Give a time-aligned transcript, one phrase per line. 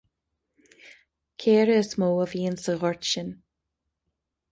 [1.43, 3.29] Caora is mó a bhíonn sa ghort sin.